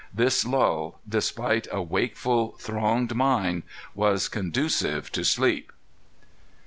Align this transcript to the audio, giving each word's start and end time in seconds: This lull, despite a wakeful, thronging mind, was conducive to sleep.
This 0.11 0.45
lull, 0.47 0.99
despite 1.07 1.67
a 1.71 1.79
wakeful, 1.79 2.55
thronging 2.57 3.15
mind, 3.15 3.61
was 3.93 4.27
conducive 4.29 5.11
to 5.11 5.23
sleep. 5.23 5.71